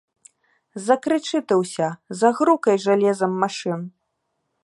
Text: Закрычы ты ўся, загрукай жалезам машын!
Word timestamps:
Закрычы 0.85 1.37
ты 1.51 1.57
ўся, 1.61 1.89
загрукай 2.23 2.77
жалезам 2.89 3.31
машын! 3.43 3.81